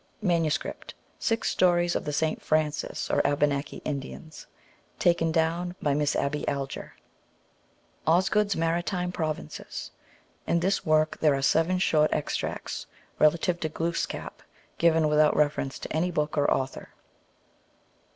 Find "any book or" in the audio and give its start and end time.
15.93-16.49